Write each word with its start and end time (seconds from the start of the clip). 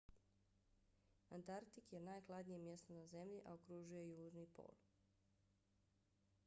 antarktik 1.37 1.91
je 1.93 1.99
najhladnije 2.05 2.59
mjesto 2.63 2.93
na 2.99 3.05
zemlji 3.13 3.41
a 3.45 3.53
okružuje 3.53 4.09
južni 4.17 4.47
pol 4.55 4.73